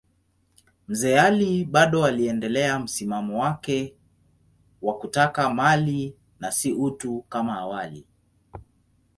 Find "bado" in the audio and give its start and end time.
1.65-2.05